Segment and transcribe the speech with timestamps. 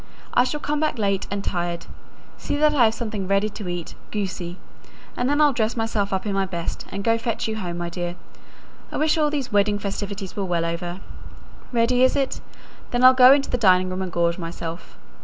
[0.33, 1.85] I shall come back late and tired.
[2.35, 4.57] See that I have something ready to eat, goosey,
[5.15, 7.77] and then I'll dress myself up in my best, and go and fetch you home,
[7.77, 8.15] my dear.
[8.91, 11.01] I wish all these wedding festivities were well over.
[11.71, 12.41] Ready, is it?
[12.89, 14.97] Then I'll go into the dining room and gorge myself.